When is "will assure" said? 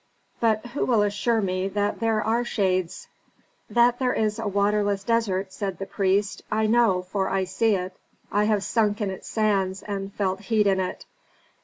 0.85-1.41